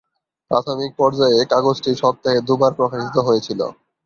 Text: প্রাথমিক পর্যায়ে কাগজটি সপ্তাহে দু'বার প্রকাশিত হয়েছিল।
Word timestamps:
প্রাথমিক 0.51 0.91
পর্যায়ে 0.99 1.39
কাগজটি 1.51 1.91
সপ্তাহে 2.01 2.39
দু'বার 2.47 2.71
প্রকাশিত 2.79 3.15
হয়েছিল। 3.27 3.59